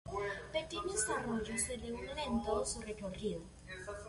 Pequeños 0.51 1.07
arroyos 1.11 1.61
se 1.61 1.77
le 1.77 1.93
unen 1.93 2.17
en 2.17 2.41
todo 2.43 2.65
su 2.65 2.81
recorrido. 2.81 3.43